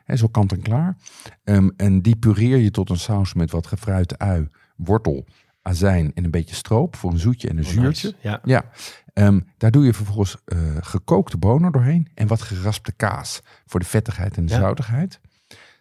Hè, 0.10 0.16
zo 0.16 0.28
kant 0.28 0.51
en 0.51 0.62
klaar. 0.62 0.98
Ehm, 1.44 1.70
en 1.78 2.01
die 2.01 2.16
pureer 2.16 2.58
je 2.58 2.72
tot 2.72 2.89
een 2.89 2.98
saus 2.98 3.34
met 3.34 3.51
wat 3.51 3.68
gefruite 3.68 4.18
ui, 4.18 4.50
wortel, 4.75 5.25
azijn 5.62 6.12
en 6.13 6.24
een 6.24 6.32
beetje 6.32 6.56
stroop 6.56 6.96
voor 6.96 7.12
een 7.12 7.20
zoetje 7.20 7.50
en 7.50 7.58
een 7.58 7.63
Oh, 7.66 7.70
zuurtje. 7.70 8.08
nice. 8.08 8.28
Ja. 8.28 8.39
Ja, 8.44 8.66
Ehm, 9.13 9.39
daar 9.58 9.72
doe 9.72 9.86
je 9.86 9.94
vervolgens 9.94 10.38
eh, 10.46 10.58
gekookte 10.80 11.38
bonen 11.38 11.72
doorheen 11.72 12.08
en 12.13 12.28
wat 12.28 12.42
geraspte 12.42 12.92
kaas 12.92 13.42
voor 13.66 13.80
de 13.80 13.86
vettigheid 13.86 14.38
en 14.38 14.46
de 14.46 14.54
Ja. 14.54 14.60
zoutigheid. 14.60 15.20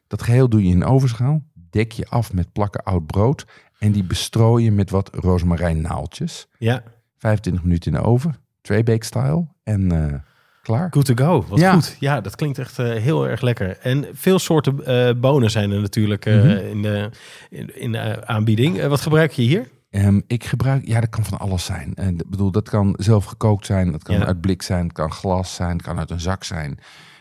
Dat 0.06 0.23
geheel 0.23 0.49
doe 0.49 0.62
je 0.62 0.68
in 0.70 0.80
een 0.80 0.88
ovenschaal, 0.88 1.42
dek 1.70 1.92
je 1.92 2.06
af 2.08 2.32
met 2.32 2.52
plakken 2.52 2.82
oud 2.85 3.06
brood 3.06 3.47
en 3.78 3.92
die 3.92 4.04
bestrooi 4.04 4.64
je 4.64 4.73
met 4.73 4.90
wat 4.90 5.14
rozemarijnnaaltjes. 5.14 6.49
ja, 6.58 6.82
25 7.18 7.62
minuten 7.62 7.92
in 7.92 7.99
de 7.99 8.04
oven, 8.04 8.37
twee 8.61 9.02
style 9.04 9.47
en 9.62 9.92
eh, 9.92 10.20
klaar. 10.62 10.86
good 10.90 11.04
to 11.04 11.14
go. 11.26 11.44
Wat 11.48 11.58
Ja. 11.58 11.72
goed. 11.72 11.96
Ja, 12.00 12.20
dat 12.20 12.36
klinkt 12.36 12.58
echt 12.58 12.78
eh, 12.78 12.86
heel 12.92 13.28
erg 13.28 13.40
lekker. 13.40 13.78
En 13.82 14.06
veel 14.12 14.38
soorten 14.38 14.86
eh, 14.86 15.14
bonen 15.16 15.50
zijn 15.50 15.70
er 15.70 15.80
natuurlijk 15.80 16.26
eh, 16.26 16.34
Mhm. 16.36 16.48
in 16.48 16.82
de, 16.82 17.10
in, 17.50 17.80
in 17.80 17.92
de 17.92 18.26
aanbieding. 18.26 18.86
Wat 18.86 19.00
gebruik 19.00 19.32
je 19.32 19.42
hier? 19.42 19.68
Ehm, 19.90 20.20
ik 20.26 20.44
gebruik, 20.44 20.86
ja, 20.86 21.00
dat 21.00 21.08
kan 21.10 21.24
van 21.24 21.38
alles 21.38 21.64
zijn. 21.64 21.92
En 21.94 22.14
ik 22.18 22.30
bedoel, 22.30 22.50
dat 22.50 22.68
kan 22.68 22.94
zelf 22.98 23.24
gekookt 23.24 23.66
zijn, 23.66 23.92
dat 23.92 24.02
kan 24.02 24.18
Ja. 24.18 24.24
uit 24.26 24.40
blik 24.40 24.62
zijn, 24.62 24.84
het 24.84 24.92
kan 24.92 25.12
glas 25.12 25.54
zijn, 25.54 25.72
het 25.76 25.82
kan 25.82 25.98
uit 25.98 26.10
een 26.10 26.20
zak 26.20 26.44
zijn. 26.44 26.78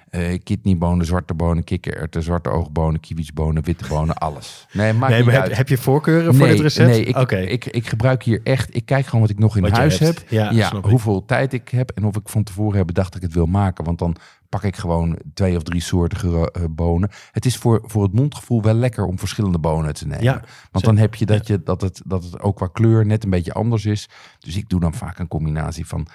Eh, 0.09 0.39
kidneybonen, 0.43 1.05
zwarte 1.05 1.33
bonen, 1.33 1.63
kikkererwten, 1.63 2.23
zwarte 2.23 2.49
oogbonen, 2.49 2.99
kiwietsbonen, 2.99 3.63
witte 3.63 3.87
bonen, 3.87 4.15
alles. 4.15 4.67
Nee, 4.71 4.93
maakt 4.93 5.09
Nee, 5.09 5.17
niet 5.17 5.25
maar 5.25 5.35
heb, 5.35 5.43
uit. 5.43 5.57
heb 5.57 5.67
je 5.67 5.77
voorkeuren 5.77 6.35
voor 6.35 6.47
dit 6.47 6.59
recept? 6.59 6.89
Nee, 6.89 7.03
ik, 7.03 7.17
Oké. 7.17 7.37
ik, 7.37 7.65
ik 7.65 7.87
gebruik 7.87 8.23
hier 8.23 8.39
echt... 8.43 8.75
Ik 8.75 8.85
kijk 8.85 9.05
gewoon 9.05 9.21
wat 9.21 9.29
ik 9.29 9.39
nog 9.39 9.55
in 9.55 9.61
Wat 9.61 9.71
huis 9.71 9.99
heb. 9.99 10.23
Ja, 10.29 10.51
ik. 10.51 10.85
hoeveel 10.85 11.25
tijd 11.25 11.53
ik 11.53 11.69
heb 11.69 11.91
en 11.95 12.05
of 12.05 12.15
ik 12.17 12.29
van 12.29 12.43
tevoren 12.43 12.77
heb 12.77 12.87
bedacht 12.87 13.07
dat 13.13 13.21
ik 13.21 13.27
het 13.27 13.33
wil 13.35 13.45
maken. 13.45 13.83
Want 13.83 13.99
dan 13.99 14.15
pak 14.49 14.63
ik 14.63 14.75
gewoon 14.75 15.19
twee 15.33 15.55
of 15.55 15.63
drie 15.63 15.81
soorten 15.81 16.51
eh, 16.51 16.63
bonen. 16.69 17.09
Het 17.31 17.45
is 17.45 17.57
voor, 17.57 17.81
voor 17.85 18.03
het 18.03 18.13
mondgevoel 18.13 18.61
wel 18.61 18.73
lekker 18.73 19.05
om 19.05 19.19
verschillende 19.19 19.59
bonen 19.59 19.93
te 19.93 20.07
nemen. 20.07 20.23
Ja, 20.23 20.33
Want 20.33 20.45
zeker. 20.71 20.87
dan 20.87 20.97
heb 20.97 21.15
je 21.15 21.25
dat, 21.25 21.47
je 21.47 21.63
dat, 21.63 21.81
het, 21.81 22.01
dat 22.05 22.23
het 22.23 22.39
ook 22.39 22.55
qua 22.55 22.67
kleur 22.73 23.05
net 23.05 23.23
een 23.23 23.29
beetje 23.29 23.53
anders 23.53 23.85
is. 23.85 24.09
Dus 24.39 24.57
ik 24.57 24.69
doe 24.69 24.79
dan 24.79 24.93
vaak 24.93 25.19
een 25.19 25.27
combinatie 25.27 25.87
van 25.87 26.07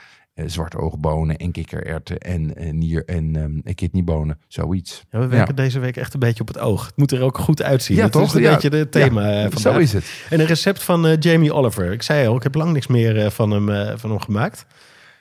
zwarte 0.50 0.78
oogbonen 0.78 1.37
en 1.37 1.50
kikkererwten 1.50 2.18
en 2.18 2.56
eh, 2.56 2.72
nier 2.72 3.04
en 3.04 3.37
ehm 3.37 3.75
kidneybonen. 3.75 4.38
Zoiets. 4.49 5.04
Ja, 5.11 5.18
we 5.18 5.26
werken 5.26 5.56
deze 5.56 5.78
week 5.78 5.96
echt 5.96 6.14
een 6.14 6.20
beetje 6.20 6.40
op 6.40 6.49
het 6.49 6.58
oog. 6.58 6.87
Het 6.87 6.96
moet 6.96 7.12
er 7.12 7.22
ook 7.22 7.38
goed 7.38 7.62
uitzien. 7.62 7.96
Ja, 7.96 8.02
dat 8.02 8.12
toch? 8.12 8.22
is 8.22 8.34
een 8.34 8.42
beetje 8.42 8.76
het 8.76 8.92
thema 8.92 9.28
Ja, 9.28 9.37
eh, 9.37 9.42
vandaag. 9.42 9.72
Zo 9.75 9.78
is 9.78 9.92
het. 9.92 10.26
En 10.30 10.40
een 10.40 10.46
recept 10.46 10.82
van 10.82 11.06
eh, 11.06 11.16
Jamie 11.18 11.54
Oliver. 11.54 11.92
Ik 11.92 12.02
zei 12.02 12.26
al, 12.26 12.37
ik 12.37 12.42
heb 12.42 12.54
lang 12.54 12.72
niks 12.72 12.87
meer 12.87 13.25
eh, 13.25 13.30
van, 13.30 13.50
hem, 13.50 13.68
eh, 13.68 13.92
van 13.96 14.11
hem 14.11 14.20
gemaakt. 14.20 14.66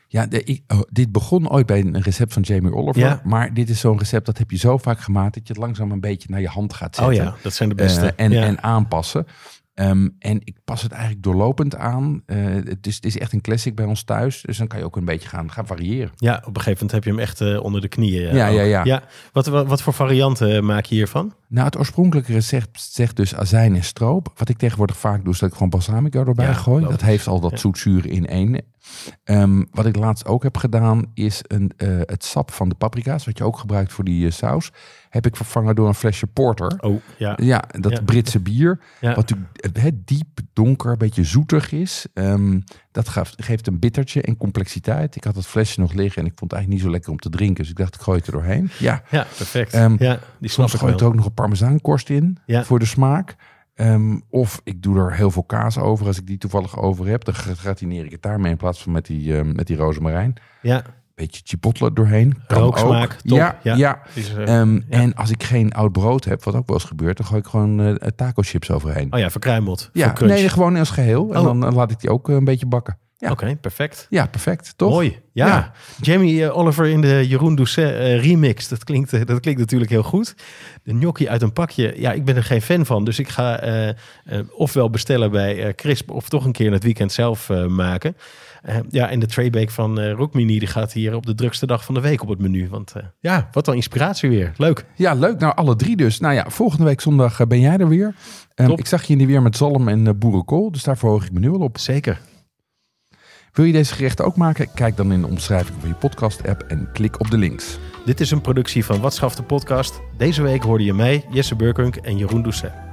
Ja, 0.08 0.26
de, 0.26 0.44
ik, 0.44 0.62
oh, 0.68 0.82
dit 0.90 1.12
begon 1.12 1.50
ooit 1.50 1.66
bij 1.66 1.80
een 1.80 2.02
recept 2.02 2.34
van 2.34 2.42
Jamie 2.42 2.74
Oliver. 2.74 3.02
Ja. 3.02 3.22
Maar 3.24 3.54
dit 3.54 3.70
is 3.70 3.80
zo'n 3.80 4.00
recept 4.00 4.26
dat 4.26 4.38
heb 4.38 4.52
je 4.52 4.58
zo 4.58 4.78
vaak 4.78 5.00
gemaakt 5.00 5.34
dat 5.34 5.48
je 5.48 5.54
het 5.54 5.62
langzaam 5.62 5.92
een 5.92 6.00
beetje 6.00 6.30
naar 6.32 6.42
je 6.42 6.48
hand 6.48 6.74
gaat 6.74 6.96
zetten. 6.96 7.14
Oh 7.14 7.24
ja, 7.24 7.36
dat 7.42 7.54
zijn 7.54 7.70
de 7.70 7.76
beste. 7.76 8.06
Eh, 8.06 8.26
en, 8.26 8.32
ja. 8.32 8.44
en 8.44 8.64
aanpassen. 8.64 9.28
Ehm, 9.82 10.08
en 10.20 10.40
ik 10.44 10.58
pas 10.66 10.82
het 10.82 10.92
eigenlijk 10.92 11.24
doorlopend 11.24 11.76
aan. 11.76 12.22
Eh, 12.26 12.38
het, 12.46 12.88
is, 12.88 12.96
het 12.96 13.06
is 13.06 13.18
echt 13.18 13.34
een 13.34 13.42
classic 13.42 13.76
bij 13.76 13.86
ons 13.86 14.04
thuis. 14.04 14.42
Dus 14.42 14.58
dan 14.58 14.68
kan 14.68 14.80
je 14.80 14.86
ook 14.86 14.96
een 14.96 15.06
beetje 15.06 15.30
gaan, 15.30 15.52
gaan 15.52 15.68
variëren. 15.68 16.12
ja, 16.16 16.36
op 16.36 16.56
een 16.56 16.62
gegeven 16.62 16.72
moment 16.74 16.92
heb 16.92 17.04
je 17.04 17.10
hem 17.10 17.20
echt 17.20 17.42
eh, 17.42 17.64
onder 17.64 17.82
de 17.82 17.88
knieën. 17.88 18.28
eh, 18.28 18.34
Ja, 18.36 18.48
ook. 18.50 18.56
ja, 18.56 18.84
ja. 18.84 19.04
Wat, 19.32 19.46
wat, 19.48 19.68
wat 19.68 19.82
voor 19.82 19.94
varianten 19.94 20.66
maak 20.66 20.86
je 20.86 20.96
hiervan? 20.96 21.34
Nou, 21.48 21.66
het 21.66 21.78
oorspronkelijke 21.78 22.34
recept 22.34 22.82
zegt 22.82 23.16
dus 23.16 23.36
azijn 23.36 23.76
en 23.76 23.84
stroop. 23.84 24.34
Wat 24.38 24.50
ik 24.50 24.58
tegenwoordig 24.58 24.98
vaak 24.98 25.24
doe, 25.24 25.34
is 25.34 25.40
dat 25.40 25.50
ik 25.50 25.56
gewoon 25.56 25.70
balsamico 25.70 26.26
erbij 26.26 26.46
Ja, 26.46 26.54
gooi. 26.54 26.84
Dat 26.86 27.02
heeft 27.02 27.28
al 27.28 27.40
dat 27.40 27.52
Ja. 27.52 27.58
zoetzuur 27.58 28.06
in 28.10 28.28
één. 28.28 28.62
Ehm, 29.24 29.64
wat 29.72 29.86
ik 29.86 29.96
laatst 29.96 30.26
ook 30.26 30.44
heb 30.44 30.58
gedaan, 30.58 31.12
is 31.14 31.42
een, 31.48 31.72
eh, 31.78 31.88
het 32.00 32.24
sap 32.24 32.52
van 32.52 32.70
de 32.70 32.76
paprika's, 32.76 33.26
wat 33.26 33.38
je 33.38 33.44
ook 33.44 33.58
gebruikt 33.58 33.94
voor 33.94 34.04
die 34.04 34.26
eh, 34.26 34.32
saus, 34.32 34.72
heb 35.10 35.26
ik 35.26 35.36
vervangen 35.36 35.76
door 35.76 35.88
een 35.88 35.94
flesje 35.96 36.28
porter. 36.28 36.78
Oh, 36.80 37.02
ja. 37.18 37.38
Ja, 37.42 37.64
dat 37.80 37.92
Ja. 37.92 38.02
Britse 38.02 38.40
bier. 38.40 38.80
Ja. 39.02 39.16
Wat 39.16 39.30
natuurlijk 39.30 40.08
diep, 40.08 40.40
donker, 40.54 40.92
een 40.92 40.98
beetje 40.98 41.24
zoetig 41.24 41.72
is. 41.72 42.06
Ehm, 42.14 42.60
dat 42.92 43.10
geeft, 43.38 43.68
een 43.68 43.80
bittertje 43.80 44.22
en 44.22 44.38
complexiteit. 44.38 45.16
Ik 45.16 45.24
had 45.24 45.36
het 45.36 45.46
flesje 45.48 45.80
nog 45.80 45.94
liggen 45.94 46.22
en 46.22 46.28
ik 46.28 46.38
vond 46.38 46.52
het 46.52 46.60
eigenlijk 46.60 46.74
niet 46.74 46.82
zo 46.82 46.92
lekker 46.92 47.12
om 47.12 47.20
te 47.20 47.30
drinken. 47.30 47.56
Dus 47.64 47.70
ik 47.72 47.78
dacht, 47.78 47.96
ik 47.96 48.02
gooi 48.02 48.18
het 48.18 48.28
er 48.28 48.34
doorheen. 48.34 48.70
Ja, 48.80 49.04
Ja, 49.10 49.28
perfect. 49.38 49.74
Ehm, 49.74 49.96
ja, 50.00 50.20
die 50.40 50.50
soms 50.50 50.74
gooi 50.74 50.92
wel. 50.92 51.02
er 51.02 51.08
ook 51.08 51.16
nog 51.16 51.26
een 51.26 51.34
parmezaankorst 51.34 52.10
in 52.10 52.38
voor 52.48 52.80
de 52.80 52.86
smaak. 52.86 53.36
Ehm, 53.82 54.20
of 54.30 54.62
ik 54.64 54.82
doe 54.84 54.98
er 55.00 55.14
heel 55.16 55.32
veel 55.32 55.44
kaas 55.44 55.78
over 55.78 56.06
als 56.08 56.18
ik 56.20 56.28
die 56.28 56.38
toevallig 56.38 56.78
over 56.80 57.08
heb. 57.08 57.24
Dan 57.26 57.34
gratineer 57.34 58.06
ik 58.06 58.12
het 58.12 58.22
daarmee 58.22 58.52
in 58.52 58.58
plaats 58.58 58.84
van 58.84 58.92
met 58.92 59.06
die, 59.06 59.38
ehm, 59.38 59.56
met 59.56 59.68
die 59.68 59.78
rozemarijn. 59.78 60.34
Ja, 60.62 60.84
Beetje 61.16 61.42
chipotle 61.46 61.94
doorheen. 61.94 62.34
Kan 62.48 62.62
Rooksmaak, 62.62 63.04
ook. 63.14 63.20
top. 63.22 63.38
Ja, 63.38 63.58
Ja. 63.64 63.76
ja. 63.76 64.02
die 64.14 64.24
is, 64.24 64.34
eh, 64.34 64.60
Ehm, 64.60 64.74
ja. 64.76 64.82
En 64.90 65.14
als 65.16 65.30
ik 65.30 65.44
geen 65.44 65.72
oud 65.74 65.92
brood 65.92 66.24
heb, 66.26 66.44
wat 66.44 66.56
ook 66.56 66.68
wel 66.68 66.76
eens 66.76 66.86
gebeurt, 66.86 67.18
dan 67.18 67.26
gooi 67.26 67.40
ik 67.40 67.48
gewoon 67.48 67.80
eh 67.98 68.08
taco 68.16 68.42
chips 68.42 68.72
overheen. 68.72 69.14
Oh 69.14 69.20
ja, 69.20 69.30
verkruimeld. 69.30 69.90
Ja, 69.94 70.06
voor 70.06 70.16
crunch. 70.16 70.34
nee, 70.34 70.50
gewoon 70.50 70.76
als 70.76 70.90
geheel. 70.90 71.34
En 71.34 71.40
Oh. 71.40 71.46
dan 71.46 71.66
eh, 71.66 71.74
laat 71.76 71.92
ik 71.92 72.00
die 72.00 72.10
ook 72.10 72.28
een 72.30 72.44
beetje 72.44 72.66
bakken. 72.66 72.98
Ja, 73.22 73.32
Oké, 73.32 73.56
perfect. 73.56 74.08
ja 74.10 74.28
perfect. 74.28 74.74
Toch? 74.76 74.92
Mooi. 74.92 75.20
Ja. 75.34 75.48
Ja. 75.48 75.72
Jamie 76.02 76.46
eh, 76.46 76.58
Oliver 76.58 76.86
in 76.86 77.02
de 77.02 77.28
Jeroen 77.28 77.56
Doucet 77.56 77.94
eh, 77.94 78.24
remix. 78.24 78.68
Dat 78.68 78.84
klinkt, 78.84 79.14
eh, 79.14 79.26
dat 79.26 79.40
klinkt 79.40 79.60
natuurlijk 79.60 79.92
heel 79.92 80.04
goed. 80.04 80.36
De 80.84 80.92
gnocchi 80.92 81.30
uit 81.30 81.42
een 81.42 81.54
pakje. 81.54 81.94
Ja, 81.98 82.12
ik 82.12 82.26
ben 82.26 82.36
er 82.36 82.44
geen 82.44 82.62
fan 82.62 82.86
van. 82.86 83.06
Dus 83.06 83.20
ik 83.20 83.30
ga 83.30 83.60
ofwel 84.56 84.90
bestellen 84.90 85.32
bij 85.32 85.74
Crisp... 85.76 86.12
of 86.12 86.30
toch 86.30 86.46
een 86.46 86.52
keer 86.52 86.66
in 86.66 86.72
het 86.72 86.84
weekend 86.84 87.12
zelf 87.12 87.50
maken. 87.68 88.18
Ja, 88.90 89.10
en 89.10 89.20
de 89.20 89.26
traybake 89.26 89.72
van 89.72 90.00
eh 90.00 90.12
Rockmini... 90.12 90.60
die 90.60 90.68
gaat 90.68 90.94
hier 90.94 91.16
op 91.16 91.26
de 91.26 91.36
drukste 91.36 91.66
dag 91.66 91.86
van 91.86 91.94
de 91.94 92.02
week 92.02 92.22
op 92.22 92.30
het 92.30 92.40
menu. 92.40 92.70
Want 92.70 92.94
ja, 93.20 93.50
wat 93.52 93.68
een 93.68 93.76
inspiratie 93.76 94.30
weer. 94.30 94.52
Leuk. 94.58 94.86
Ja, 94.96 95.14
leuk. 95.14 95.40
Nou, 95.40 95.56
alle 95.56 95.76
drie 95.76 95.96
dus. 95.96 96.20
Nou 96.20 96.34
ja, 96.34 96.46
volgende 96.50 96.86
week 96.86 97.02
zondag 97.02 97.48
ben 97.48 97.60
jij 97.60 97.78
er 97.78 97.88
weer. 97.88 98.16
Top. 98.56 98.80
ik 98.80 98.88
zag 98.88 99.04
je 99.04 99.12
in 99.12 99.18
die 99.18 99.28
weer 99.28 99.42
met 99.42 99.58
zalm 99.58 99.88
en 99.88 100.20
boerenkool. 100.20 100.72
Dus 100.72 100.84
daar 100.84 100.98
verhoog 100.98 101.26
ik 101.26 101.32
me 101.32 101.40
nu 101.40 101.50
al 101.50 101.60
op. 101.60 101.78
Zeker. 101.78 102.20
Wil 103.54 103.66
je 103.66 103.72
deze 103.72 103.94
gerechten 103.94 104.26
ook 104.26 104.36
maken? 104.36 104.74
Kijk 104.74 104.98
dan 104.98 105.12
in 105.12 105.22
de 105.22 105.28
omschrijving 105.28 105.78
van 105.80 105.90
je 105.90 105.96
podcast-app 105.96 106.62
en 106.62 106.90
klik 106.94 107.20
op 107.20 107.32
de 107.32 107.38
links. 107.38 107.78
Dit 108.06 108.20
is 108.20 108.32
een 108.32 108.42
productie 108.42 108.86
van 108.86 109.02
Wat 109.02 109.14
Schaft 109.14 109.38
de 109.38 109.44
Podcast. 109.44 110.02
Deze 110.18 110.42
week 110.42 110.64
hoorde 110.64 110.84
je 110.84 110.94
mij, 110.94 111.26
Jesse 111.30 111.56
Burkunk 111.56 111.96
en 111.96 112.18
Jeroen 112.18 112.42
Doucet. 112.42 112.91